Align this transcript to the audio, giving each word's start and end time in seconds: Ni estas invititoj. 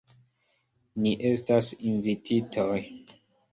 Ni 1.03 1.11
estas 1.33 1.71
invititoj. 1.93 2.81